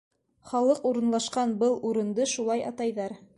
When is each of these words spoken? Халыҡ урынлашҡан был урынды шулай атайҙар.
Халыҡ 0.53 0.81
урынлашҡан 0.91 1.53
был 1.65 1.77
урынды 1.91 2.27
шулай 2.33 2.65
атайҙар. 2.73 3.17